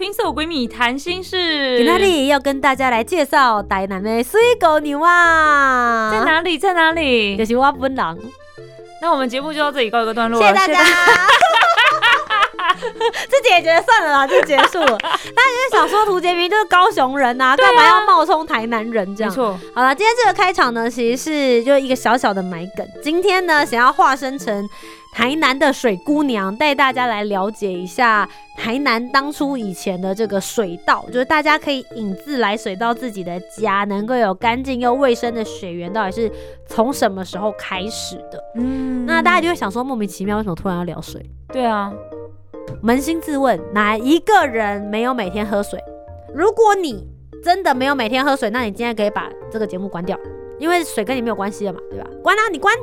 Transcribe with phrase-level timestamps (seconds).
[0.00, 6.10] 听手闺蜜谈心事，在哪里要跟大家来介绍台南的水狗牛啊？
[6.10, 6.56] 在哪里？
[6.56, 7.36] 在哪里？
[7.36, 8.18] 就是我本人。
[9.02, 10.82] 那我们节目就到这里告一个段落了，谢谢大家。
[12.92, 14.98] 自己也觉得算了啦，就结束了。
[14.98, 19.30] 大家就想说，涂杰明就是高雄人呐，干嘛要冒充台南人这样？
[19.30, 19.58] 没错。
[19.74, 22.86] 好了，今天这个开场呢，其实是就一个小小的埋梗。
[23.02, 24.68] 今天呢，想要化身成。
[25.12, 36.30] 台南的水姑娘带大家来了解一下台南当初以前的这个水道，就是大家可以引自来水到自己的家，能够有干净又卫生的水源，到底是
[36.68, 38.40] 从什么时候开始的？
[38.54, 41.20] 嗯，那大家就会想说，莫名其妙为什么突然要聊水？
[41.52, 41.92] 对啊，
[42.82, 45.78] 扪心自问，哪一个人没有每天喝水？
[46.34, 47.06] 如果你
[47.42, 50.18] 真的没有每天喝水，那你今天可以把这个节目关掉，
[50.58, 52.06] 因为水跟你没有关系了嘛，对吧？
[52.22, 52.74] 关啊，你关。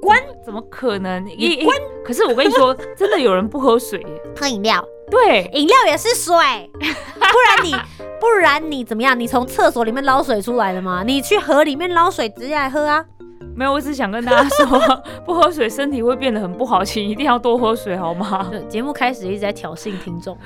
[0.00, 0.18] 关？
[0.44, 1.24] 怎么可能？
[1.26, 1.76] 你关？
[2.02, 4.04] 可是我跟你说， 真的有人不喝水，
[4.34, 4.82] 喝饮料。
[5.10, 6.34] 对，饮料也是水，
[6.72, 7.74] 不然你
[8.20, 9.18] 不然你怎么样？
[9.18, 11.02] 你从厕所里面捞水出来的吗？
[11.04, 13.04] 你去河里面捞水直接来喝啊？
[13.54, 14.80] 没有，我只想跟大家说，
[15.26, 18.50] 不喝水身体会变得很不好，请一定要多喝水，好吗？
[18.68, 20.36] 节目开始一直在挑衅听众，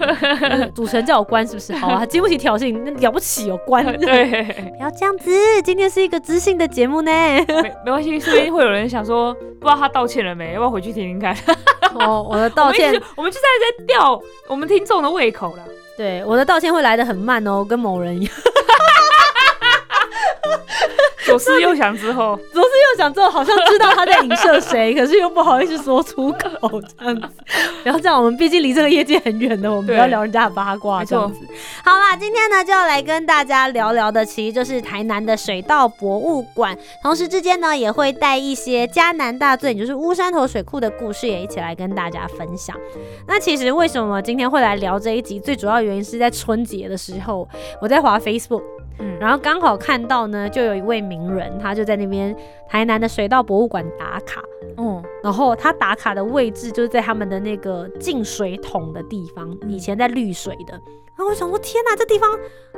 [0.74, 1.72] 主持人叫我关是不是？
[1.74, 3.84] 好啊，经不起挑衅，那了不起有关。
[3.98, 4.42] 对，
[4.76, 5.30] 不要这样子，
[5.62, 7.10] 今天是一个知性的节目呢。
[7.12, 10.54] 没没关系，说不定会有人想说，不知道他道歉了没？
[10.54, 11.36] 要不要回去听听看？
[11.94, 13.46] 哦，我的道歉，我们就在
[13.78, 15.62] 在吊我们听众的胃口了。
[15.96, 18.34] 对，我的道歉会来的很慢哦，跟某人一样。
[21.24, 27.28] 左思右想之后，左思右想之后，好像知道他在影射谁，可是又不好意思说出口，这样子。
[27.82, 31.40] 不要这样，我们毕竟离这个业界很远的，我们不要聊人家的八卦，这样子。
[31.84, 42.76] 好啦，今天呢就要来跟大家聊聊的，其实就是台南的水稻博物馆，同时之间呢也会带一些嘉南大醉，就是乌山头水库的故事，也一起来跟大家分享。
[43.26, 47.48] 那其实为什么今天会来聊这一集，最主要原因是在春节的时候，
[47.80, 48.62] 我在滑 Facebook。
[48.98, 52.34] 嗯，然后刚好看到呢，就有一位名人，他就在那边
[52.68, 54.42] 台南的水稻博物馆打卡。
[54.76, 60.72] 嗯，然后他打卡的位置就是在他们的那个进水桶的地方，以前在滤水的。
[61.16, 62.28] 然后我想说，天哪，这地方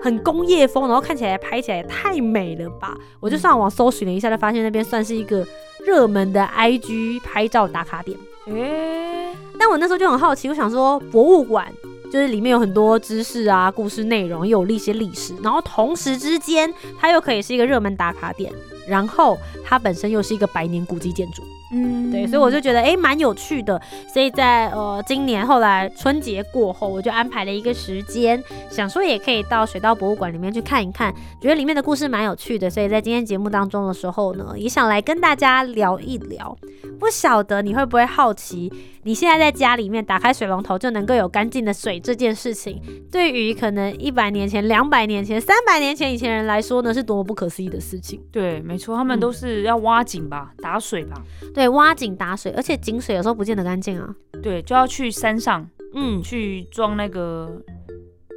[0.02, 2.94] 很工业风，然后看起来拍起来也太美了吧！
[3.18, 5.42] 我就上网搜寻了一下，就发现那边算是一个
[5.86, 8.18] 热门的 IG 拍照打卡点。
[8.48, 11.72] 诶，但我那时候就很好奇，我想说博物馆。
[12.12, 18.52] 就是里面有很多知识啊，故事内容又有一些历史，然后同时之间它又可以是一个热门打卡点，
[18.88, 21.42] 然后它本身又是一个百年古迹建筑。
[21.72, 23.80] 嗯，对，所以我就觉得哎，蛮有趣的。
[24.12, 32.70] 所以在呃今年后来春节过后，我就安排了一个时间，想说也可以到水稻博物馆里面去看一看，觉得里面的故事蛮有趣的。
[32.70, 36.56] 所以在今天节目当中的时候呢，也想来跟大家聊一聊。
[36.98, 38.72] 不晓得你会不会好奇，
[39.02, 48.22] 你现在在家里面打开水龙头就能够有干净的水这件事情，对于可能一百年前、两百年前、三百年前以前人来说呢，是多么不可思议的事情。
[48.32, 51.20] 对，没错，他们都是要挖井吧，打水吧。
[51.56, 54.14] 对，挖井打水，而且井水有时候不见得干净啊。
[54.42, 57.50] 对，就要去山上，嗯，去装那个，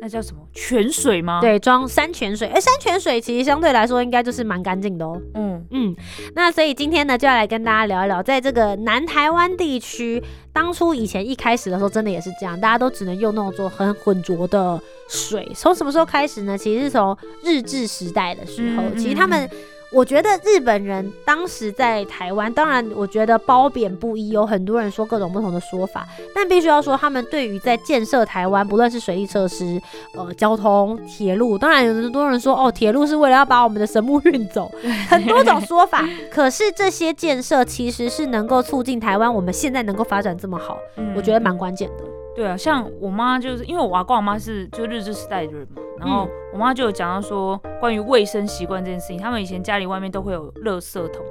[0.02, 1.41] 那叫什么泉水吗？
[1.41, 2.47] 对，装山泉水。
[2.47, 5.22] 哎，山泉水其实相对来说应该就是蛮干净的哦。
[5.34, 5.94] 嗯嗯，
[6.34, 15.46] 那所以今天呢就要来跟大家聊一聊，在这个南台湾地区，当初以前一开始的时候，真的也是这样，大家都只能用那种做很浑浊的水。
[15.53, 16.57] 从什么时候开始呢？
[16.57, 19.50] 其实是从日治时代的时候，其实他们。
[19.91, 29.81] 我觉得日本人当时在台湾，当然我觉得褒贬不一，有很多人说各种不同的说法，但必须要说，他们对于在建设台湾，不论是水利设施、
[30.15, 34.71] 呃交通、铁路，当然有很多人说哦，铁路是为了要把我们的神木运走，
[35.09, 36.07] 很多种说法。
[36.31, 40.77] 可是这些建设其实是能够促进台湾我们现在能够发展这么好，
[41.15, 42.03] 我觉得蛮关键的。
[42.36, 51.25] 对啊，像我妈就是因为我阿公我妈是就日治时代的人嘛，然后我妈就有讲到说关于卫生习惯这件事情，他们以前家里外面都会有垃圾桶，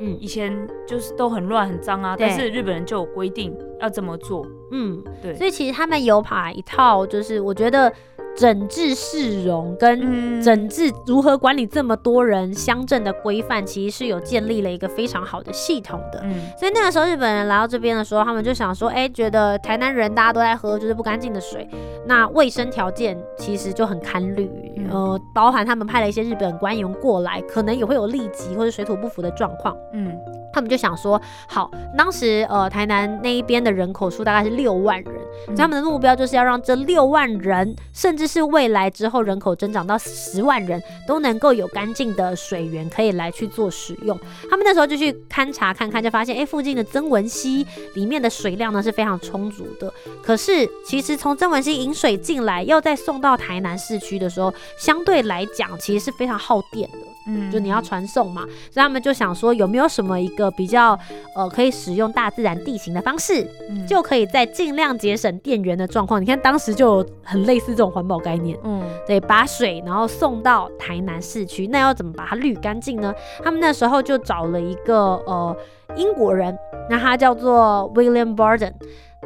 [0.00, 7.92] 嗯，以前就是都很乱很脏啊，但是日本人就有规定要这么做，嗯，对，所以其实他们有把一套就是我觉得
[8.36, 16.20] 整治市容跟整治如何管理这么多人乡镇的规范，其实是有建立了一个非常好的系统的。
[16.24, 21.68] 嗯，所以那个时候日本人来到这边的时候，他们就想说，哎，觉得台南人大家都在喝就是不干净的水，
[22.06, 24.50] 那卫生条件其实就很堪虑。
[24.90, 29.74] 呃，包含他们派了一些日本官员过来，可能也会有痢疾或者水土不服的状况。
[29.92, 30.12] 嗯。
[30.52, 35.12] 他们就想说，好，当时呃台南那一边的人口数大概是六万人，
[35.56, 44.18] 他们的目标就是要让这六万人，甚至是未来之后人口增长到十万人，都能够有干净的水源可以来去做使用。
[44.50, 49.92] 他们那时候就去勘察看看，就发现，哎，附近的曾文溪里面的水量呢是非常充足的。
[50.22, 57.13] 可是其实从曾文溪引水进来，要再送到台南市区的时候，相对来讲其实是非常耗电的。
[57.26, 60.98] 嗯，就你要传送嘛，所以他们就想说，有没有什么一个比较
[61.34, 63.46] 呃可以使用大自然地形的方式，
[63.88, 66.20] 就可以在尽量节省电源的状况。
[66.20, 73.14] 你看当时就很类似这种环保概念，嗯，对，把水然后送到台南市区，那要怎么把它滤干净呢？
[73.42, 75.56] 他们那时候就找了一个呃
[75.96, 76.56] 英国人，
[76.90, 78.72] 那他叫做 William Barden。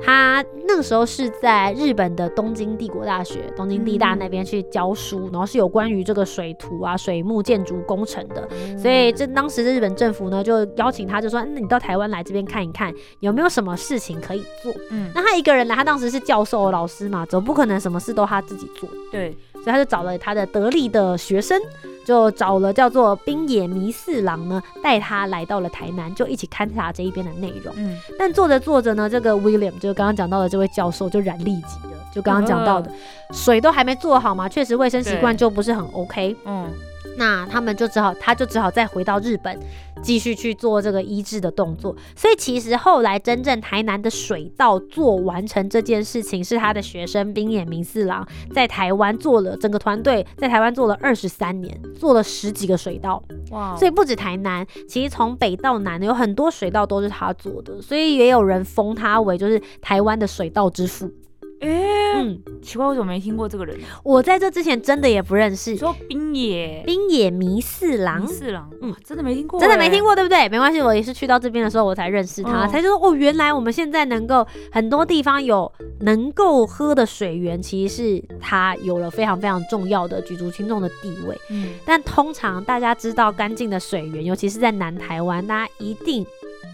[0.02, 8.48] 他那个时候是在日本的东京帝国大学、东京地大那边去教书，然后是有关于这个水图啊、水木建筑工程的。
[8.76, 18.88] 所以这当时的日本政府呢，就邀请他，就说：“那你到台湾来这边看一看，有没有什么事情可以做？”嗯，那他一个人来，他当时是教授老师嘛，总不可能什么事都他自己做。
[19.10, 21.60] 对，所以他就找了他的得力的学生。
[22.06, 27.70] 就找了叫做冰野弥四郎呢，带他来到了台南，就一起勘察这一边的内容。
[27.76, 32.90] 嗯，但做着做着呢，这个 William 就刚刚讲到的这位教授就染痢疾了，就刚刚讲到的，
[33.32, 36.34] 水都还没做好嘛，确实卫生习惯就不是很 OK。
[36.46, 36.72] 嗯。
[37.16, 39.58] 那他们就只好，他就只好再回到日本，
[40.02, 41.94] 继续去做这个医治的动作。
[42.14, 53.22] 所以其实后来真正台南的水稻做完成这件事情，是他的学生冰野明四郎在台湾做了整个团队在台湾做了二十三年，做了十几个水稻。
[53.50, 53.76] 哇！
[53.76, 61.10] 所以不止台南，其实从北到南有很多水稻都是他做的，所以也有人封他为就是台湾的水稻之父。
[61.60, 63.76] 哎，嗯，奇怪，为什么没听过这个人？
[64.04, 65.76] 我在这之前真的也不认识。
[65.76, 70.48] 说冰野冰野弥四郎，四郎，嗯，真的没听过，真的没听过，对不对？
[70.48, 75.70] 没关系，我也是去到这边的时候我才认识他，才说哦，原来我们现在能够很多地方有
[76.00, 81.36] 能够喝的水源，其实是他有了非常非常重要的举足轻重的地位。
[81.50, 86.24] 嗯，但通常大家知道干净的水源，尤其是在南台湾，大家一定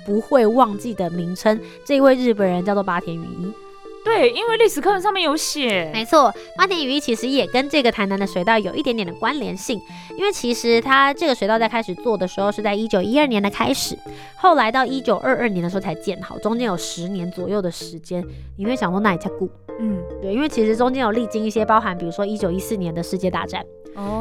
[0.04, 3.52] 不会忘记的名称，这一位日本人叫做八田雨衣。
[4.04, 9.80] 对，因为历史课本上面有写，没错，八田雨衣其实也跟这个台南的水稻有一点点的关联性，
[10.16, 13.96] 因为其实它这个水稻在开始做的时候是在一九一二年的开始，
[14.36, 18.22] 后来到一九二二年的时候才建好，中间有十年左右的时间，
[18.58, 19.48] 你会想说那也叫固？
[19.80, 23.64] 嗯，对，因为其实中间有历经一些包含，比如说一九一四年的世界大战。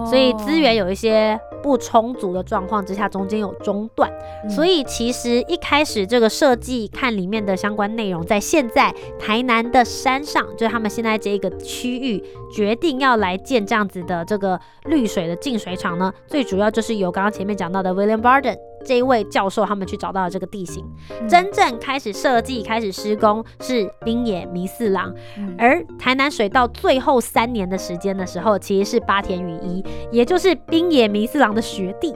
[0.06, 4.12] 所以资源有一些不充足的状况之下，中间有中断。
[4.50, 12.24] 所以其实一开始这个设计看里面的相关内容，在现在台南的山上，就是他们现在这一个区域
[12.54, 18.58] 决定要来建这样子的这个绿水的净水厂呢，最主要就是由刚刚前面讲到的 William Barden。
[18.86, 20.86] 这一位教授他们去找到了这个地形，
[21.28, 25.14] 真正开始设计、开始施工是冰野弥四郎，
[25.58, 32.14] 而台南水道最后三年的时间的时候，其实是八田雨一，也就是冰野弥四郎的学弟。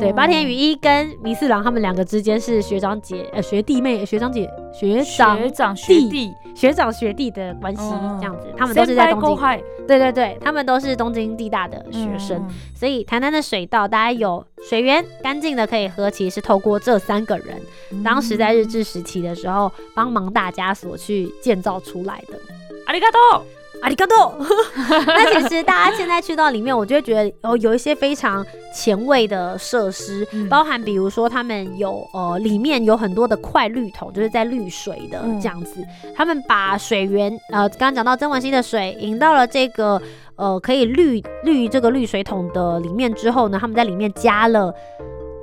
[0.00, 7.82] 对，八田雨一跟弥四郎他们两个之间是学长姐、呃学弟妹、学长姐、学长学长学弟、学长学弟的关系
[8.18, 9.64] 这样子，他们都是在东京。
[9.86, 12.42] 对对对，他们都是东京地大的学生，
[12.74, 17.60] 所以台南的水稻大家有水源干净的可以喝，其实是透过这三个人，
[18.02, 22.38] 当时在日治时期的时候帮忙大家所去建造出来的。
[22.86, 23.44] 阿里嘎多。
[23.82, 24.34] 阿里嘎多！
[25.06, 35.84] 那其实大家现在去到里面，我就会觉得哦，有一些非常前卫的设施，包含比如说他们有呃里面有很多的快滤桶，就是在滤水的这样子。
[36.16, 40.00] 他们把水源呃刚刚讲到曾文溪的水引到了这个
[40.36, 44.72] 呃可以滤滤这个滤水桶的里面之后呢，他们在里面加了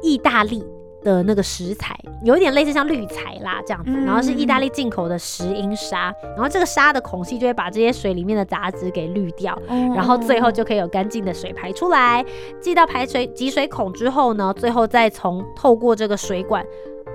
[0.02, 0.64] 意大利。
[1.04, 12.24] 的那个石材有一点类似像滤材啦这样子，然后是意大利进口的石英砂，然后这个砂的孔隙就会把这些水里面的杂质给滤掉，然后最后就可以有干净的水排出来。
[12.60, 16.66] 寄到排水集水孔之后呢，最后再从透过这个水管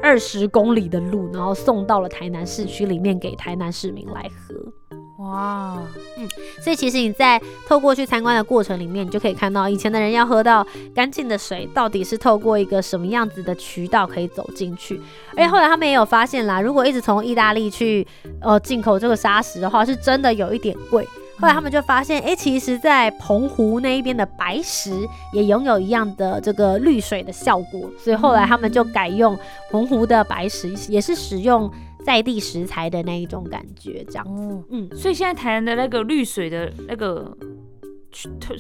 [0.03, 4.97] 二十公里的路，然后送到了台南市区里面给台南市民来喝。
[5.19, 5.79] 哇，
[6.19, 6.29] 嗯，
[6.63, 15.01] 所以其实你在透过去参观的过程里面，你就可以看到以前的人要喝到干净的水，到底是透过一个什么样子的渠道可以走进去。
[15.35, 18.07] 而且后来他们也有发现啦，如果一直从意大利去
[18.43, 21.07] 呃进口这个砂石的话，是真的有一点贵。
[21.39, 29.39] 后来他们就发现，哎，其实，在澎湖那一边的白石也拥有一样的这个滤水的效果，所以后来他们就改用
[29.71, 31.71] 澎湖的白石，也是使用
[32.07, 34.65] 在地食材的那一种感觉，这样子。
[34.71, 37.37] 嗯，所以现在台南的那个绿水的那个。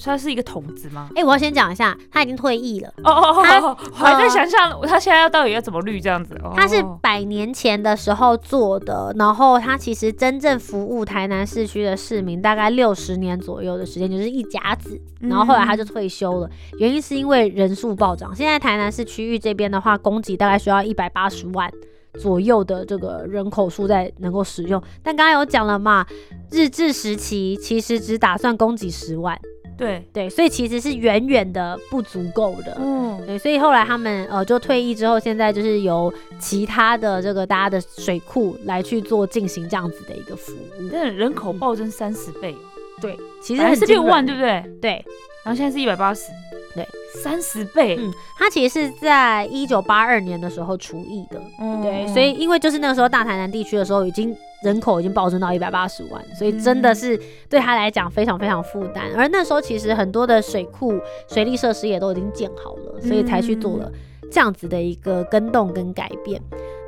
[0.04, 1.08] 它是一个筒子吗？
[1.16, 2.92] 哎，我要先讲一下，他已经退役了。
[3.02, 6.38] 哦哦哦，我还在想象他现在要到底要怎么绿这样子。
[6.44, 15.00] 哦他是百年前的时候做的，然后他其实真正服务台南市区的市民大概六十年左右的时间，就是一甲子。
[15.20, 18.36] 然后后来他就退休了，原因是因为人数暴涨。
[18.36, 21.72] 现在台南市区域这边的话，供给大概需要一百八十万
[22.18, 24.82] 左右的这个人口数在能够使用。
[25.02, 26.06] 但刚刚有讲了嘛，
[26.50, 29.38] 日治时期其实只打算供给十万。
[29.78, 32.78] 对对，所以其实是远远的不足够的。
[32.80, 40.88] 嗯，对，所以后来他们呃就退役之后，现在就是由其他的这个大家的水库来去做进行这样子的一个服务。
[40.90, 42.58] 但人口暴增三十倍哦。
[43.02, 44.64] 对，其实还是六万，对不对？
[44.80, 45.04] 对，
[45.46, 46.30] 然后现在是一百八十。
[46.74, 46.86] 对，
[47.22, 47.96] 三十倍。
[47.98, 51.40] 嗯，它其实是在一九八二年的时候除役的。
[51.58, 54.36] 嗯，对，所以因为就是那个时候大台南地区的时候已经。
[54.64, 57.16] 人口已经暴增到一百八十万，所以真的是
[57.48, 59.04] 对他来讲非常非常负担。
[59.14, 60.98] 而那时候其实很多的水库、
[61.28, 63.92] 水利设施也都已经建好了，所以才去做了
[64.32, 66.40] 这样子的一个跟动跟改变。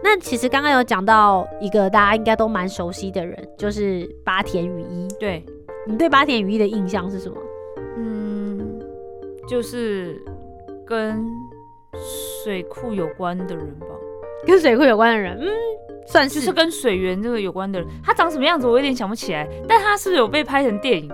[0.02, 5.06] 那其实刚刚有讲到一个大家应该都蛮熟悉的人，就是八田雨衣。
[5.20, 5.44] 对
[5.86, 7.36] 你对八田雨衣的印象是什么？
[9.48, 10.22] 嗯，就是
[10.86, 11.24] 跟
[12.44, 13.86] 水库有关的人吧。
[14.46, 15.48] 跟水库有关的人，嗯。
[16.06, 21.10] 算是跟水源这个有关的人，他长什么样子我有点想不起来，但他是不是有被拍成电影？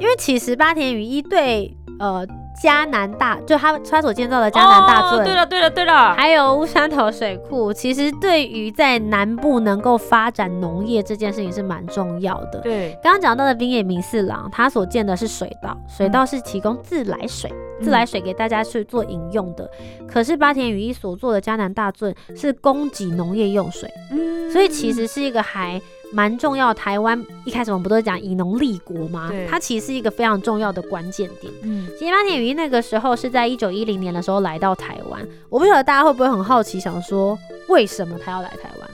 [0.00, 2.26] 因为其实八田雨一对呃
[2.62, 12.60] 迦南大，就他他所建造的迦南大圳，对了对了对了，还有乌山头水库，其实对于在南部能够发展农业这件事情是蛮重要的。
[12.60, 17.52] 对，刚刚讲到的冰野明四郎，他所建的是水稻，水稻是提供自来水。
[17.82, 19.68] 自来水给大家去做饮用的，
[20.06, 25.82] 可是八田雨衣所做的迦南大圳是供给农业用水，嗯，所以其实是一个还
[26.14, 26.72] 蛮重要。
[26.72, 29.30] 台湾一开始我们不都讲以农立国吗？
[29.50, 31.52] 它其实是一个非常重要的关键点。
[31.62, 37.36] 嗯，其实八田雨衣那个时候是在一九一零年的时候来到台湾，我不晓得大家会不会很好奇，想说
[37.68, 38.90] 为什么他要来台湾？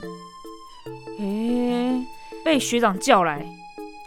[1.19, 2.03] 诶，
[2.43, 3.45] 被学长叫来。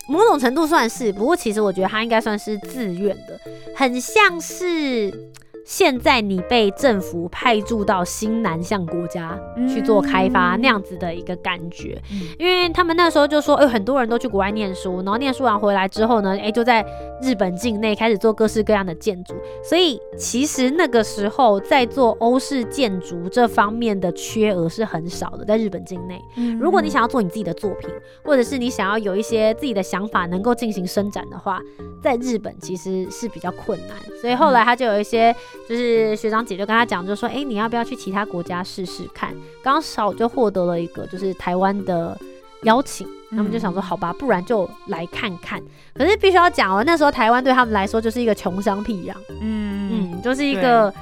[0.06, 3.40] 某种程度算是，不过其实我觉得他应该算是自愿的，
[3.76, 5.32] 很像是。
[5.64, 12.00] 现在你被政府派驻到新南向国家去做开发那样子的一个感觉，
[12.38, 16.84] 因为他们那时候就说，哎，很多人都去国外念书，然后念书完回来之后呢，哎，就在
[17.22, 26.20] 日本境内开始做各式各样的建筑，所以其实那个时候在做欧式建筑这方面的缺额是很少的，在日本境内。
[26.60, 27.88] 如果你想要做你自己的作品，
[28.24, 31.60] 或者是你想要有一些自己的想法能够进行伸展的话，
[32.02, 35.34] 在日本其实是比较困难，所以后来他就有一些。
[35.66, 39.34] 就是学长姐就跟他讲，就说，哎，你要不要去其他国家试试看？
[39.62, 42.16] 刚好就获得了一个就是台湾的
[42.64, 45.62] 邀请，他们就想说，好吧，不然就来看看。
[45.94, 50.92] 可是必须要讲哦，那时候台湾对他们来说就是一个穷乡僻壤，嗯嗯，就是一个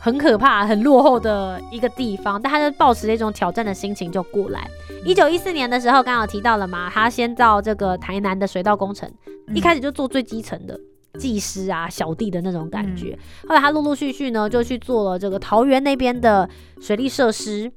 [0.00, 2.40] 很可怕、很落后的一个地方。
[2.40, 4.66] 但他就抱持一种挑战的心情就过来。
[5.04, 9.10] 一九一四年的时候，刚好提到了嘛，他先到这个台南的水稻工程，
[9.54, 10.78] 一开始就做最基层的。
[11.18, 13.18] 技师啊，小弟的那种感觉。
[13.48, 16.46] 后来他陆陆续续呢，就去做了这个桃园那边的
[16.78, 17.72] 水利设施。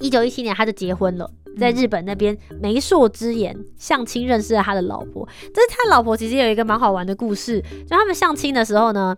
[0.00, 5.26] 一九一七年他就结婚了，在日本那边媒妁之言相亲认识了他的老婆。
[5.54, 9.14] 但是他老婆其实有一个蛮好玩的故事，就他们相亲的时候呢，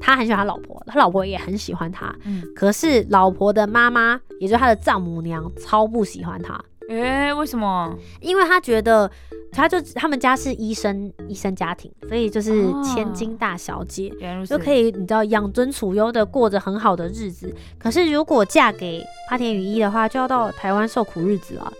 [0.00, 2.14] 他很喜欢他老婆，他老婆也很喜欢他。
[2.24, 6.60] 嗯，可是老婆的妈妈，也就是他的丈母娘，超不喜欢他。
[6.88, 7.96] 诶，为什么？
[8.20, 9.10] 因为他觉得。
[9.56, 14.12] 他就他们家是医生，医生家庭，所以就是千金大小姐，
[14.46, 17.52] 就可以你知道养尊处优的过着很好的日子。
[17.78, 21.72] 可是如果嫁给花田雨衣的话，就要到台湾受苦日子了。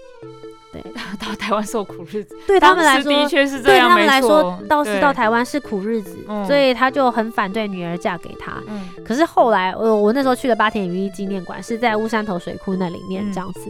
[0.72, 0.82] 对，
[1.18, 6.16] 到台湾受苦日子，对他们来说的确是这样，对他们来说倒是到台湾是苦日子，
[6.46, 8.62] 所以他就很反对女儿嫁给他。
[9.04, 13.60] 可是后来，我我那时候去了八田雨衣纪念馆，是在乌山头水库那里面这样子。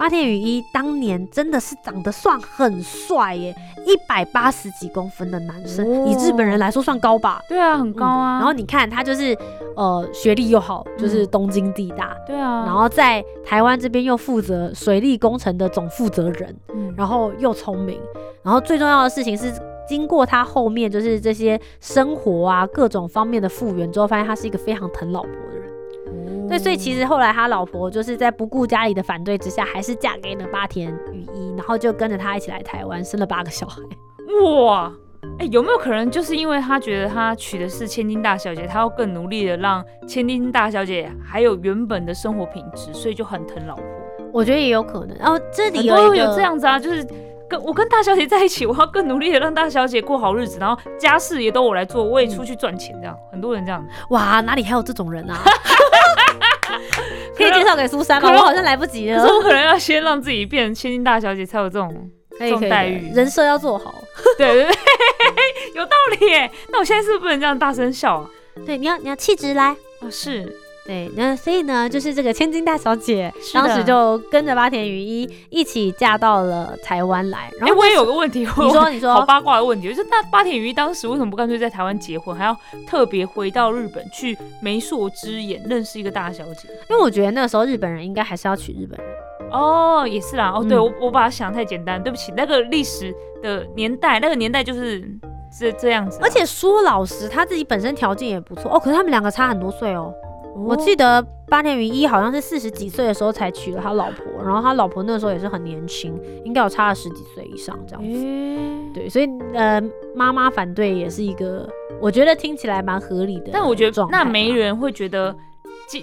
[0.00, 3.54] 八田雨衣当年真的是长得算很帅耶，
[3.86, 7.38] 一百八十几公分的男生，以日本人来说算高吧？
[7.46, 8.38] 对啊，很高啊。
[8.38, 9.36] 然后你看他就是，
[9.76, 12.16] 呃，学历又好，就是东京地大。
[12.26, 12.64] 对啊。
[12.64, 18.00] 然后在台湾这边又负责水利工程的总负责人，嗯，然后又聪明，
[18.42, 19.52] 然后最重要的事情是，
[19.86, 25.70] 经过他后面就是这些生活啊各种方面的复原之后，发现他是一个非常疼老婆的人。
[26.48, 33.80] 对，所以其实后来他老婆就是在不顾家里的反对之下，还是嫁给了八田雨衣，然后就跟着他一起来台湾，生了八个小孩。
[34.44, 34.92] 哇，
[35.38, 43.84] 哎，有没有可能就是因为他觉得他娶的是千金大小姐，他要更努力的让千金大小姐还有原本的生活品质，所以就很疼老婆？
[44.32, 45.16] 我觉得也有可能。
[45.18, 47.04] 然后这里有有这样子啊，就是
[47.50, 53.84] 跟我跟大小姐在一起，我要更努力的让大小姐过好日子，然后家事也都我来做，我也出去赚钱，这样很多人这样。
[54.10, 55.36] 哇，哪里还有这种人啊？
[57.36, 58.30] 可以介绍给苏珊吗？
[58.32, 59.20] 我好像来不及了。
[59.20, 61.92] 可是我可能要先让自己变成千金大小姐，才有这种
[62.38, 63.10] 这种待遇。
[63.12, 63.92] 人设要做好。
[64.38, 64.72] 对对对，
[65.74, 65.90] 有道
[66.20, 66.50] 理。
[66.70, 68.30] 那我现在是不是不能这样大声笑啊？
[68.64, 69.74] 对，你要你要气质来。
[70.00, 70.54] 哦，是。
[70.86, 77.50] 对，那所以呢，就是这个千金大小姐，当时就跟着八田雨衣一起嫁到了台湾来。
[77.60, 82.56] 然后我也有个问题，你说你说， 好八卦的问题，就是那八田雨衣当时为什么不干脆在台湾结婚，还要
[82.88, 86.68] 特别回到日本去媒妁之言认识一个大小姐？
[86.88, 89.08] 因为我觉得那个时候日本人应该还是要娶日本人。
[89.52, 90.52] 哦，也是啦。
[90.56, 92.32] 哦，对我我把它想太简单，对不起。
[92.36, 95.04] 那个历史的年代，那个年代就是
[95.56, 96.18] 这这样子。
[96.22, 100.12] 而且说老实，他自己本身条件也不错哦，可是他们两个差很多岁哦。
[100.54, 108.92] 我记得八田云一好像是四十几岁的时候才娶了他老婆，然后他老婆那时候也是很年轻，应该有差了十几岁以上这样子。
[108.92, 109.82] 对，所以呃，
[110.14, 111.68] 妈妈反对也是一个，
[112.00, 113.50] 我觉得听起来蛮合理的。
[113.52, 115.34] 但我觉得那没人会觉得，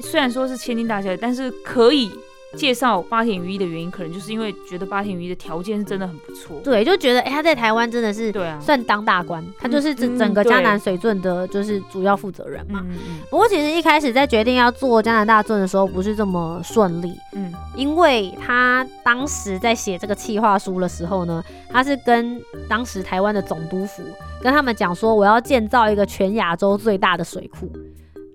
[0.02, 2.10] 虽然说是千金大小姐，但是可以。
[2.56, 6.60] 介绍八田鱼一的原因，可能就是因为觉得八田鱼一的条件是真的很不错。
[6.64, 12.82] 对，就觉得哎，他在台湾真的是对啊，算当大官，他就是整整个江南水圳的，就是主要负责人嘛。
[12.88, 13.20] 嗯嗯。
[13.30, 17.14] 不过其实一开始在决定要做江南大圳的时候，不是这么顺利。
[17.34, 17.54] 嗯。
[17.76, 24.02] 因为他当时在写这个企划书的时候呢，他是跟当时台湾的总督府
[24.42, 27.70] 跟他们讲说，我要建造一个全亚洲最大的水库，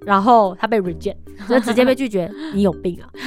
[0.05, 1.17] 然后他被 reject，
[1.49, 2.31] 就直接被拒绝。
[2.55, 3.09] 你有病啊！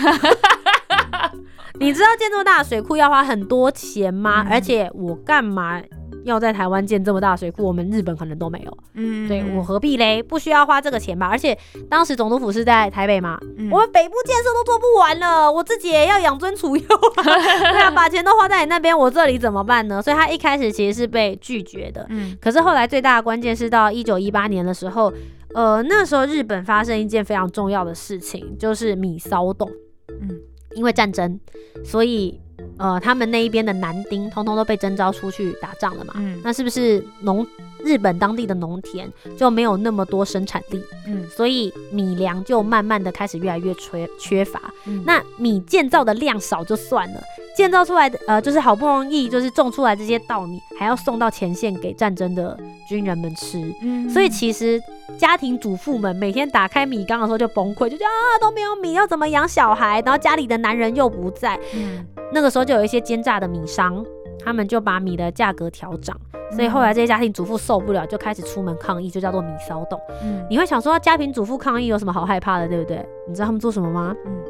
[1.80, 4.46] 你知道建这么大的水库要花很多钱吗？
[4.50, 5.82] 而且我干嘛
[6.24, 7.64] 要在台湾建这么大的水库？
[7.64, 8.78] 我们日本可能都没有。
[8.94, 10.24] 嗯，对我何必嘞？
[10.24, 11.28] 不需要花这个钱吧？
[11.28, 11.58] 而且
[11.90, 13.38] 当时总督府是在台北嘛，
[13.72, 17.24] 我们北部建设都做不完了，我自己也要养尊处优啊。
[17.24, 20.02] 对啊，把钱都花在你那边，我这里怎么办呢？
[20.02, 22.06] 所以他一开始其实是被拒绝的。
[22.10, 25.14] 嗯，可是后来最大的关键是到一九一八年的时候，
[25.54, 29.70] 呃，那时候日本发生一件非常重要的事情，就是米骚动。
[30.10, 30.40] 嗯。
[30.76, 31.40] 因为战争，
[31.84, 32.40] 所以
[32.78, 36.14] 呃，他们那一边的男丁通通都被征召出去打仗了嘛。
[36.18, 37.46] 嗯，那是不是农
[37.86, 40.84] 日本当地的农田就没有那么多生产力？
[41.08, 44.60] 嗯，所以米粮就慢慢的开始越来越缺缺乏。
[45.06, 47.22] 那米建造的量少就算了，
[47.56, 52.58] 建造出来的呃，就是好不容易就是种出来这些稻米，还要送到前线给战争的
[52.90, 53.74] 军人们吃。
[53.82, 54.82] 嗯，所以其实。
[55.20, 60.02] 家庭主妇们每天打开米缸的时候就崩溃，就觉得啊都没有米，要怎么养小孩？
[60.02, 64.04] 然后家里的男人又不在，嗯，那个时候就有一些奸诈的米商，
[64.44, 66.20] 他们就把米的价格调涨，
[66.52, 70.00] 所以后来这些家庭主妇受不了，就开始出门抗议，就叫做米骚动。
[70.24, 73.06] 嗯，你会想说家庭主妇抗议有什么好害怕的，对不对？
[73.28, 74.16] 你知道他们做什么吗？
[74.26, 74.44] 嗯，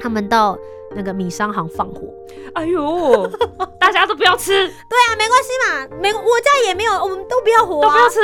[0.00, 0.56] 他们到
[0.96, 2.02] 那个米商行放火。
[2.54, 3.28] 哎呦，
[3.78, 4.52] 大家都不要吃。
[4.52, 8.18] 对啊，没关系嘛，没我家也没有，我们都不要火，都不要吃。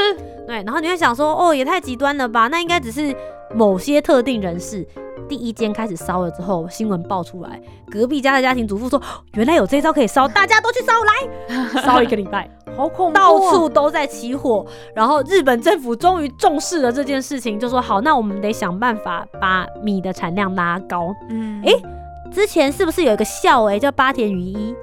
[0.47, 2.49] 对，然后你会想说，哦，也太极端了吧？
[2.49, 3.15] 那应该只是
[3.55, 4.87] 某些特定人士。
[5.29, 9.01] 第一间开始烧了之后，新闻爆出来，隔壁家的家庭主妇说，
[9.35, 14.67] 原来有这招可以烧，大家都去烧来， 烧一个礼拜，好恐怖，到处都在起火。
[14.93, 21.15] 然后日本政府终于重视了这件事情，就说好，那我们得想办法把米的产量拉高。
[21.29, 21.73] 嗯，哎，
[22.33, 24.75] 之前是不是有一个校哎叫八田雨一？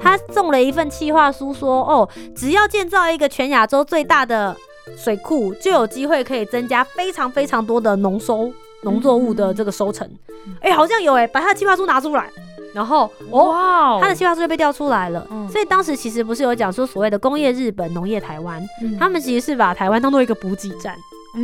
[0.00, 4.56] 他送了一份企划书，说哦，只要建造一个全亚洲最大的。
[4.96, 10.08] 水库就有机会可以增加非常非常多的农收农作物的这个收成，
[10.60, 12.28] 哎，好像有哎，把他的计划书拿出来，
[12.74, 15.26] 然后哇，他的计划书就被调出来了。
[15.50, 18.62] 所以当时其实不是有讲说所谓的工业日本、农业台湾，
[18.98, 20.94] 他们其实是把台湾当做一个补给站。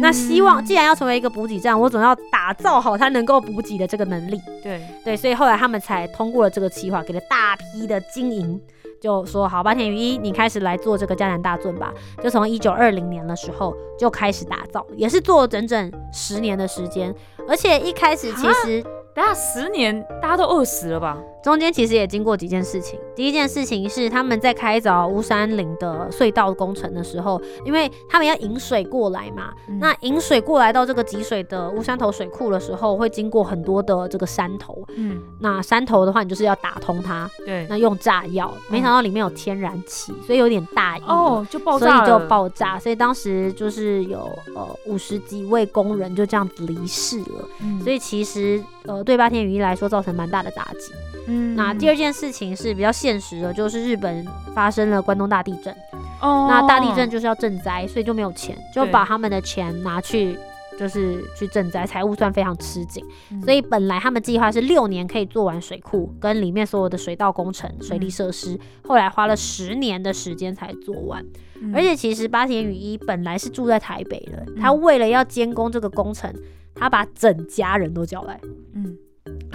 [0.01, 4.41] 那希望既然要成为一个补给站，我总要打造好它能够补给的这个能力。
[4.63, 8.61] 对对，所以后来他们才通过了这个计划，给了大批的经营。
[9.01, 11.93] 就说好，八田雨一，你开始来做这个迦南大尊吧。
[12.23, 17.15] 就从一九二零年的时候就开始打造，也是做了整整十年的时间。
[17.49, 18.83] 而且一开始其实，
[19.15, 21.19] 等下十年大家都饿死了吧？
[21.47, 22.99] 中间其实也经过几件事情。
[23.15, 34.83] 第一件事情是他们在开凿乌山岭的隧道工程的时候，因为他们要引水过来嘛，那引水过来到这个集水的乌山头水库的时候，会经过很多的这个山头。
[34.97, 37.31] 嗯，那山头的话，你就是要打通它。
[37.47, 42.77] 对，那用炸药，没想到里面有天然气，所以有点大意哦，就爆炸，所以就爆炸。
[42.77, 47.49] 所以当时就是有呃五十几位工人就这样子离世了。
[47.63, 50.93] 嗯，所以其实呃对八田雨衣来说造成蛮大的打击。
[51.27, 55.75] 嗯，那第二件事情是比较现实的，就是日本发生了关东大地震。
[56.21, 60.37] 哦，那大地震就是要赈灾，所以就没有钱，就把他们的钱拿去。
[60.79, 63.03] 就是去赈灾，财务算非常吃紧，
[63.43, 71.25] 所以本来他们计划是六年可以做完水库跟里面所有的水道工程、水利设施，后来花了十年的时间才做完。
[71.73, 76.31] 而且其实八田雨一本来是住在台北的，他为了要监工这个工程，
[76.75, 78.39] 他把整家人都叫来，
[78.75, 78.99] 嗯，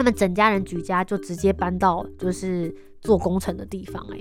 [0.01, 2.73] 他们整家人举家就直接搬到就是。
[3.03, 4.17] 做工程的地方，哎，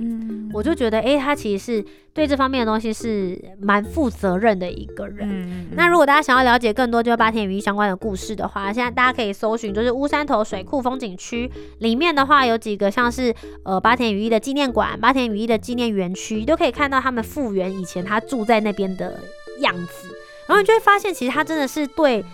[0.54, 5.68] 我就觉得，哎，他其实是对这方面的东西是蛮负责任的一个人。
[5.72, 13.34] 那如果大家想要了解更多就是八田鱼相关的故事的话，现在大家可以搜寻，就是乌山头水库风景区里面的话，有几个像是
[13.66, 19.20] 呃八田鱼一的纪念馆、八田鱼一的纪念园区，都可以看到他们复原以前他住在那边的
[19.60, 20.08] 样子，
[20.48, 22.24] 然后你就会发现，其实他真的是对。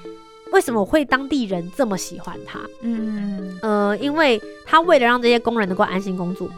[0.52, 2.60] 为什么会当地人这么喜欢他？
[2.80, 6.48] 嗯呃，因为他为了让这些工人能够安心工作，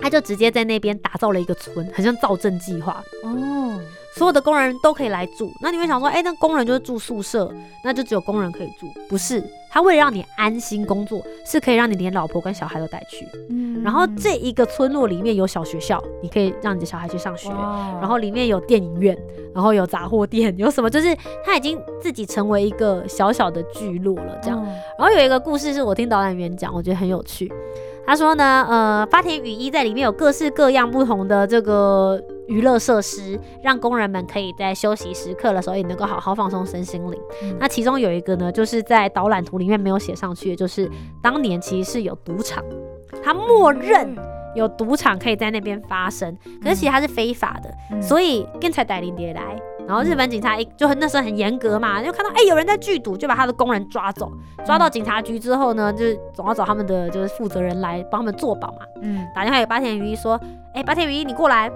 [0.00, 3.78] 他就直接在那边打造了一个村，很像造镇计划哦。
[4.14, 5.50] 所有的工人都可以来住。
[5.60, 8.86] 那你会想说，哎，那工人就是住宿舍，那就只有工人可以住？
[9.08, 13.26] 不是，他为了让你安心工作，是可以让你连老婆跟小孩都带去。
[13.48, 17.48] 嗯，然后这一个村落里面有小学校，你可以让你的小孩去上学。
[17.48, 19.16] 然后里面有电影院，
[19.54, 20.90] 然后有杂货店，有什么？
[20.90, 24.38] 就是他已经自己成为一个小小的聚落了。
[24.42, 24.62] 这样。
[24.98, 27.50] 然后有一个故事是我听导演员讲，我觉得很有趣。
[28.04, 32.20] 他说呢，呃，发田雨衣在里面有各式各样不同的这个
[32.52, 37.18] 娱乐设施，让工人们可以在休息时刻的时候也能够好好放松身心灵。
[37.58, 40.90] 那其中有一个呢，就是在导览图里面没有写上去，就是
[41.22, 42.62] 当年其实是有赌场，
[43.24, 44.14] 他默认
[44.54, 49.56] 有赌场可以在那边发生，可是其实它是非法的，所以跟才带领蝶来。
[49.84, 54.30] 然后日本警察一就很那时候很严格嘛，就看到哎有人在剧赌，就把他的工人抓走，
[54.64, 58.86] 抓到警察局之后呢，就是总要找他们的就是负责人来帮他们做保嘛。
[59.02, 60.40] 嗯，打电话给八田鱼一说，
[60.72, 61.68] 哎八田鱼一你过来，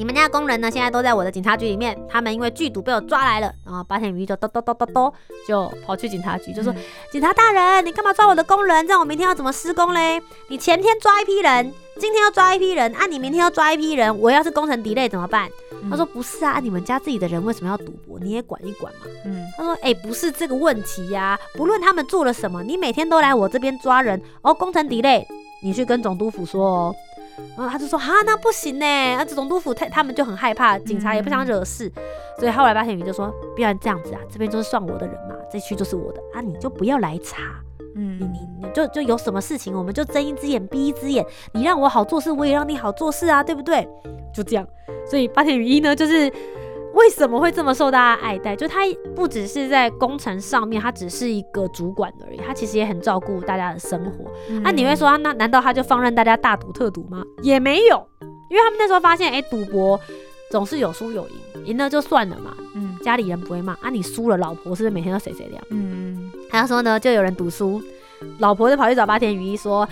[0.00, 3.52] 你们家工人呢现在都在我的警察局里面，他们因为剧毒被我抓来了。
[3.66, 5.14] 然后八田鱼一就哆哆哆哆哆
[5.46, 6.74] 就跑去警察局，就说
[7.12, 8.86] 警察大人，你干嘛抓我的工人？
[8.86, 10.18] 这样我明天要怎么施工嘞？
[10.48, 11.70] 你前天抓一批人。
[11.98, 15.50] 今天要抓一批人，啊，你明天要抓一批人，我要是工程 delay 怎么办？
[15.90, 18.18] 他说不是啊，你们家自己的人为什么要赌博？
[18.18, 19.00] 你也管一管嘛。
[19.26, 25.26] 嗯，他说哎，不是这个问题呀，不论他们做了什么，你每天都来我这边抓人，哦，工程 delay，
[25.62, 26.96] 你去跟总督府说哦。
[27.56, 31.90] 然后他就说哈，那不行呢，啊，总督府他他们就很害怕，警察也不想惹事，
[32.38, 37.42] 所以后来八田鱼就说，不然这样子啊，这边就是算我的人嘛，这区就是我的啊，你就不要来查。
[37.96, 41.26] 嗯，你你你就就有什么事情，我们就睁一只眼闭一只眼。
[41.52, 43.86] 你让我好做事，我也让你好做事啊，对不对？
[44.32, 44.64] 就这样。
[45.04, 46.32] 所以八田雨一呢，就是
[46.94, 48.54] 为什么会这么受大家爱戴？
[48.56, 48.80] 就他
[49.14, 54.30] 不只是在工程上面，他只是一个主管而已，他其实也很照顾大家的生活。
[54.62, 57.24] 那你会说，那难道他就放任大家大赌特赌吗？
[57.42, 58.06] 也没有，
[58.50, 59.98] 因为他们那时候发现，哎，赌博
[60.50, 62.56] 总是有输有赢，赢了就算了嘛。
[62.74, 65.62] 嗯，家里人不会骂啊，你输了，老婆是不是每天都谁谁亮？
[65.70, 66.30] 嗯。
[66.50, 67.80] 他说呢，就有人赌输，
[68.40, 69.88] 老婆就跑去找八田雨衣说：“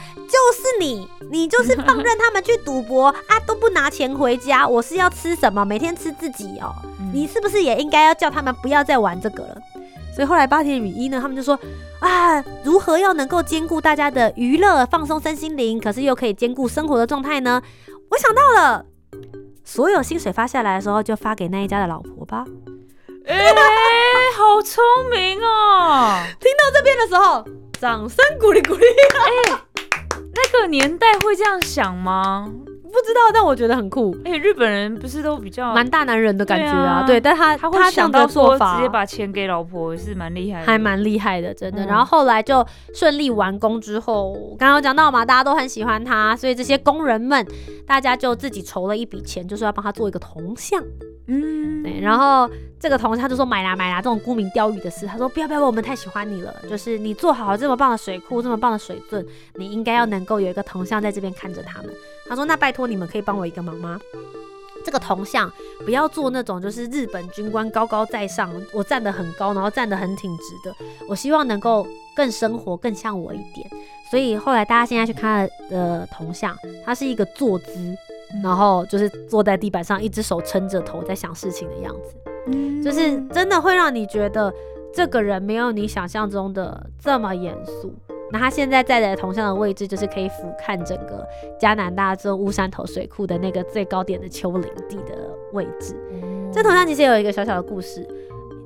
[0.59, 4.67] 就是你，你就是放任他们去赌博 啊，都不拿钱回家。
[4.67, 5.65] 我是要吃什么？
[5.65, 6.75] 每天吃自己哦。
[7.13, 9.57] 你是不是也应该要叫他们不要再玩这个了？”
[10.13, 11.57] 所以后来八田雨衣呢，他们就说
[12.01, 17.63] ：“啊，如何要能够兼顾大家的娱乐、放松身心灵，可是又可以兼顾生活的状态呢？”
[18.11, 18.85] 我想到了，
[19.63, 22.45] 所有薪水发下来的时候，就发给那一家的老婆吧。
[23.27, 23.37] 哎，
[24.37, 26.19] 好聪明哦！
[26.41, 27.45] 听到这边的时候，
[27.79, 28.83] 掌声鼓励鼓励。
[29.53, 29.61] 哎，
[30.39, 32.49] 那个年代会这样想吗？
[32.91, 34.17] 不知道，但我觉得很酷。
[34.25, 37.05] 而且日本人不是都比较蛮大男人的感觉啊？
[37.07, 41.85] 对，但他他会想到说直接把钱给老婆是蛮厉害，还蛮厉害的，真的。
[41.87, 47.47] 然后后来就顺利完工之后，刚刚讲到嘛，大家都很喜欢他，所以这些工人们，
[47.87, 50.83] 大家就自己筹了一笔钱，就是要帮他做一个铜像。
[51.31, 59.23] 嗯，对，然后这个铜像他就说买啦买啦，这种沽名钓誉的事，他说不要不要，我们太喜欢你了，就是你做好了这么棒的水库，这么棒的水圳，
[59.57, 61.91] 你应该要能够有一个铜像在这边看着他们。
[62.29, 63.99] 他说那拜托你们可以帮我一个忙吗？
[64.85, 65.51] 这个铜像
[65.85, 70.75] 不要做那种就是日本军官高高在上，我站得很高，然后站得很挺直的，
[71.09, 73.69] 我希望能够更生活，更像我一点。
[74.11, 77.95] 所以后来大家现在去看的铜像，它是一个坐姿。
[78.43, 84.53] 然后就是坐在地板上，一只手撑着头，在想事情的样子，就是真的会让你觉得
[84.93, 87.91] 这个人没有你想象中的这么严肃。
[88.33, 91.27] 那他现在在的铜像的位置，就是可以俯瞰整个
[91.59, 95.95] 加拿大这乌山头水库的那个最高点的丘陵地的位置。
[96.53, 98.07] 这铜像其实有一个小小的故事，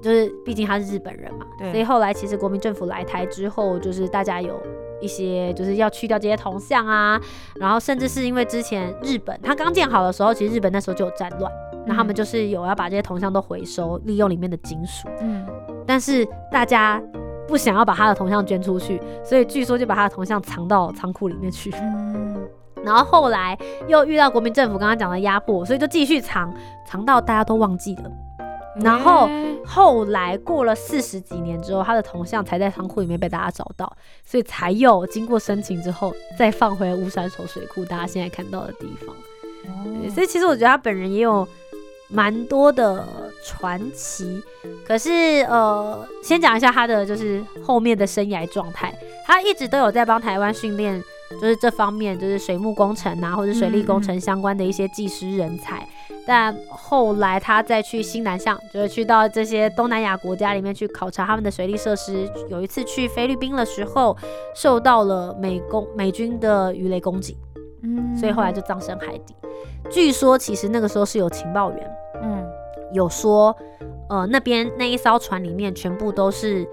[0.02, 4.60] 就是毕竟他是日本人嘛，所以后来其实国民政府来台之后，就是大家有。
[5.00, 7.20] 一些就是要去掉这些铜像啊，
[7.56, 11.50] 然后甚至是因为之前日本它刚建好的时候，其实日本那时候就有战乱，
[11.84, 15.08] 那他们就是有要把这些铜像都回收，利用里面的金属。
[15.20, 15.44] 嗯，
[15.84, 17.02] 但是大家
[17.46, 21.70] 不想要把他的铜像捐出去，所以据说就把他的铜像藏到仓库里面去。
[21.74, 22.48] 嗯，
[22.84, 26.52] 然后后来又遇到国民政府刚刚讲的压迫，所以就继续藏，
[26.86, 28.10] 藏到大家都忘记了。
[28.82, 29.28] 然后
[29.66, 39.14] 后来过了四十几年之后，他的铜像才在仓库里面被大家找到，所以才又经过申请之后再放回乌山手水库，大家现在看到的地方。
[40.10, 41.46] 所以其实我觉得他本人也有
[42.12, 43.04] 蛮多的
[43.44, 44.42] 传奇。
[44.86, 45.10] 可是
[45.48, 48.94] 呃，先讲一下他的就是后面的生涯状态，
[49.26, 51.02] 他一直都有在帮台湾训练，
[51.40, 55.88] 就是这方面就是水木工程啊或者水利工程相关的一些技师人才。
[56.24, 62.30] 但后来他再去新南向，就是去到这些东南亚国家里面去考察他们的水利设施。
[62.48, 64.16] 有一次去菲律宾的时候，
[64.54, 67.36] 受到了美攻美军的鱼雷攻击，
[67.82, 69.34] 嗯，所以后来就葬身海底。
[69.90, 71.90] 据说其实那个时候是有情报员，
[72.92, 73.56] 有说，
[74.08, 76.68] 呃，那边那一艘船里面全部都是。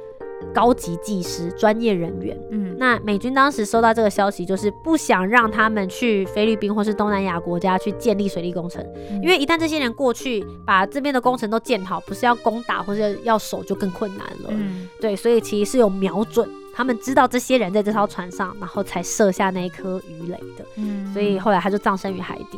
[0.53, 8.81] 高级技师、专业人员，嗯，那美军当时收到这个消息，就是不想让他们去菲律宾或是东南亚国家去建立水利工程，
[9.21, 22.57] 因为一旦这些人过去把这边的工程都建好，不是要攻打或者要守就更困难了，嗯，对，所以其实是有瞄准，他们知道这些人在这艘船上，然后才设下那一颗鱼雷的，嗯，所以后来他就葬身于海底，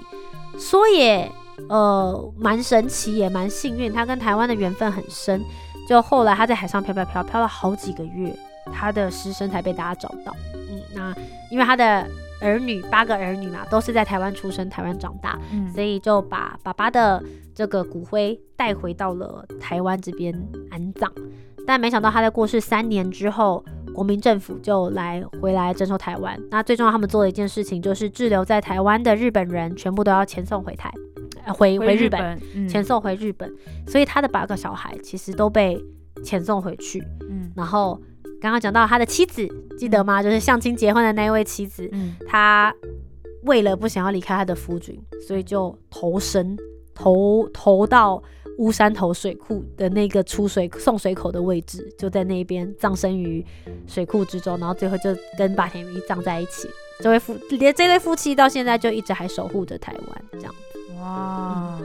[0.59, 1.29] 说也
[1.69, 5.41] 呃蛮神奇，也蛮幸运，他跟台湾的缘分很深。
[5.87, 8.33] 就后来他在海上漂漂漂漂了好几个月，
[8.71, 10.33] 他的尸身才被大家找到。
[10.53, 11.13] 嗯，那
[11.49, 12.07] 因为他的
[12.39, 15.37] 儿女八个儿女嘛，都是在台湾出生、台湾长大，
[15.73, 17.21] 所以就把爸爸的
[17.53, 20.33] 这个骨灰带回到了台湾这边
[20.69, 21.11] 安葬。
[21.67, 26.39] 但没想到他在过世三年之后，国民政府就来回来征收台湾。
[26.49, 30.91] 那最重要，他们做的一件事情就是滞留在台湾的日本人全部都要遣送回台。
[31.47, 33.51] 回回日本，遣送回日本，
[33.87, 35.83] 所以他的八个小孩其实都被
[36.23, 37.03] 遣送回去。
[37.29, 37.99] 嗯，然后
[38.39, 40.21] 刚刚讲到他的妻子，记得吗？
[40.21, 42.73] 就是相亲结婚的那一位妻子，嗯，他
[43.43, 46.57] 为了不想要离开他的夫君，所以就投身
[46.93, 48.21] 投投到
[48.57, 53.43] 乌山头水库的那个出水送水口的位置，就在那边葬身于
[53.87, 56.69] 水库之中，然后最后就跟八田鱼葬在一起。
[56.99, 60.53] 这位夫连这对夫妻到现在就一直还守护着台湾，这样。
[61.01, 61.77] 哇，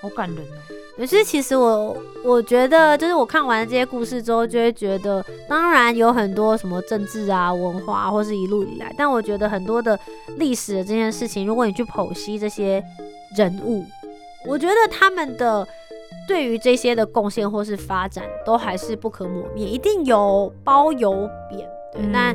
[0.00, 0.56] 好感人哦！
[0.96, 9.98] 可是其实我我觉得，就是我看完这些故事之后，就会觉得，当然有很多什么政治啊、文化，或是一路以来，但我觉得很多的
[10.38, 12.82] 历史的这件事情，如果你去剖析这些
[13.36, 13.84] 人物，
[14.46, 15.66] 我觉得他们的
[16.26, 21.68] 对于这些的贡献或是发展，都还是不可磨灭，一定有褒有贬。
[21.92, 22.34] 对，那。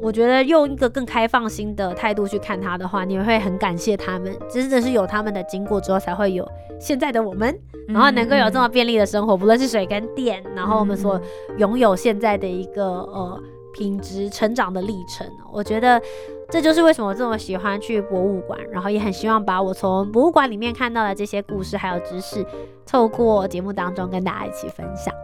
[0.00, 6.46] 我觉得用一个更开放心的态度去看他的话，你会很感谢他们，真的是有他们的经过之后，才会有
[6.80, 7.54] 现在的我们，
[7.86, 11.20] 然后能够有这么便利的生活，不论是水跟电，然后我们所
[11.58, 13.42] 拥有现在的一个呃
[13.74, 15.26] 品质成长的历程。
[15.52, 16.00] 我觉得
[16.48, 22.44] 这就是为什么我这么喜欢去博物馆，然后也很希望把我从博物馆里面看到的这些故事还有知识，
[22.86, 25.14] 透过节目当中跟大家一起分享。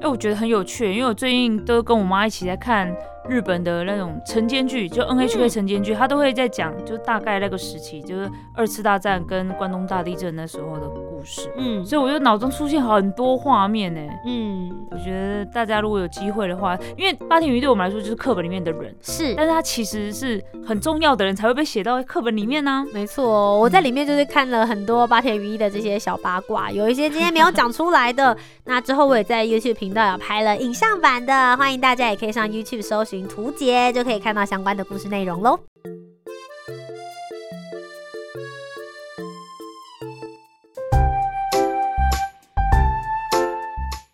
[0.00, 2.92] 哎，我觉得很有趣，因为我最近都跟我妈一起在看。
[3.28, 11.50] 日本的那种晨间剧，就 NHK 晨间剧，他都会在讲，就大概那个时期，就是二次大战跟关东大地震那时候的故事。
[11.56, 14.00] 嗯，所以我就脑中出现很多画面呢。
[14.24, 22.84] 嗯，我觉得大家如果有机会的话，因为八田鱼对我们来说就是课本里面的人，是，但是他其实是很重要的人才会被写到课本里面呢。
[22.92, 33.15] 没错，我在里面就是看了很多八田鱼的这些小八卦，有一些今天没有讲出来的，那之后我也在 YouTube 频道有拍了影像版的，欢迎大家也可以上 YouTube 搜寻。
[33.22, 35.60] 图解就可以看到相关的故事内容喽。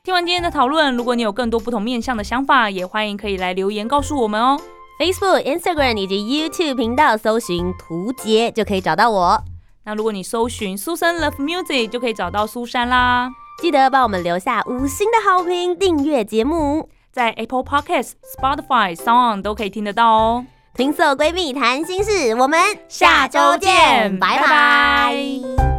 [0.04, 4.60] 听完今天的讨论，如果你有更多不同面向的想法，也欢迎可以来留言告诉我们哦。
[4.98, 9.42] Facebook、Instagram 以及 YouTube 频道搜寻“图解”就可以找到我。
[9.84, 13.30] 那如果你搜寻“苏珊 Love Music” 就可以找到苏珊啦。
[13.60, 16.88] 记得帮我们留下五星的好评，订阅节目。
[17.12, 20.46] 在 Apple Podcasts、Spotify、Sound 都可以听得到哦。
[20.74, 25.71] 听色闺蜜谈心事，我们下周见，拜拜。